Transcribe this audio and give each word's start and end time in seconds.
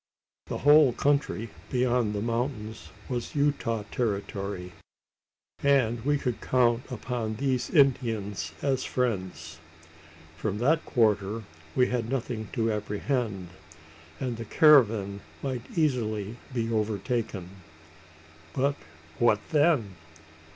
The 0.47 0.57
whole 0.57 0.93
country 0.93 1.51
beyond 1.69 2.15
the 2.15 2.23
mountains 2.23 2.89
was 3.07 3.35
Utah 3.35 3.83
territory; 3.91 4.71
and 5.61 6.03
we 6.03 6.17
could 6.17 6.41
count 6.41 6.85
upon 6.89 7.35
these 7.35 7.69
Indians 7.69 8.51
as 8.63 8.83
friends. 8.83 9.59
From 10.35 10.57
that 10.57 10.83
quarter 10.85 11.43
we 11.75 11.89
had 11.89 12.09
nothing 12.09 12.47
to 12.53 12.71
apprehend; 12.71 13.49
and 14.19 14.37
the 14.37 14.45
caravan 14.45 15.21
might 15.43 15.77
easily 15.77 16.37
be 16.51 16.71
overtaken. 16.73 17.61
But 18.55 18.77
what 19.19 19.37
then? 19.51 19.97